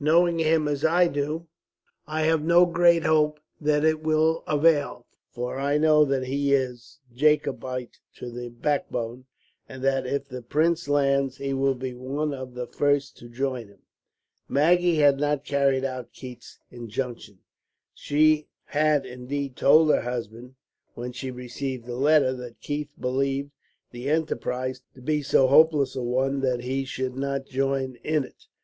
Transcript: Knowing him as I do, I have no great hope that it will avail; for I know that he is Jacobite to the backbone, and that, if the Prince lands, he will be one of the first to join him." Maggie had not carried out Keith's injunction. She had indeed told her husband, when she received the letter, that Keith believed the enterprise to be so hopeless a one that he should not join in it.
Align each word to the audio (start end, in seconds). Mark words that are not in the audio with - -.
Knowing 0.00 0.40
him 0.40 0.66
as 0.66 0.84
I 0.84 1.06
do, 1.06 1.46
I 2.04 2.22
have 2.22 2.42
no 2.42 2.66
great 2.66 3.04
hope 3.04 3.38
that 3.60 3.84
it 3.84 4.02
will 4.02 4.42
avail; 4.44 5.06
for 5.30 5.60
I 5.60 5.78
know 5.78 6.04
that 6.04 6.24
he 6.24 6.52
is 6.52 6.98
Jacobite 7.14 8.00
to 8.16 8.28
the 8.28 8.48
backbone, 8.48 9.26
and 9.68 9.84
that, 9.84 10.04
if 10.04 10.26
the 10.28 10.42
Prince 10.42 10.88
lands, 10.88 11.36
he 11.36 11.54
will 11.54 11.76
be 11.76 11.94
one 11.94 12.34
of 12.34 12.54
the 12.54 12.66
first 12.66 13.16
to 13.18 13.28
join 13.28 13.68
him." 13.68 13.82
Maggie 14.48 14.96
had 14.96 15.20
not 15.20 15.44
carried 15.44 15.84
out 15.84 16.12
Keith's 16.12 16.58
injunction. 16.72 17.38
She 17.94 18.48
had 18.64 19.06
indeed 19.06 19.54
told 19.54 19.90
her 19.90 20.00
husband, 20.02 20.56
when 20.94 21.12
she 21.12 21.30
received 21.30 21.86
the 21.86 21.94
letter, 21.94 22.32
that 22.32 22.60
Keith 22.60 22.90
believed 22.98 23.52
the 23.92 24.10
enterprise 24.10 24.82
to 24.96 25.00
be 25.00 25.22
so 25.22 25.46
hopeless 25.46 25.94
a 25.94 26.02
one 26.02 26.40
that 26.40 26.62
he 26.62 26.84
should 26.84 27.14
not 27.16 27.46
join 27.46 27.94
in 28.02 28.24
it. 28.24 28.46